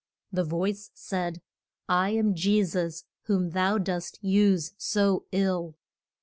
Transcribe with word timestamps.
The 0.33 0.43
voice 0.43 0.89
said, 0.95 1.43
I 1.87 2.09
am 2.09 2.33
Je 2.33 2.63
sus, 2.65 3.03
whom 3.25 3.51
thou 3.51 3.77
dost 3.77 4.17
use 4.23 4.73
so 4.75 5.25
ill. 5.31 5.75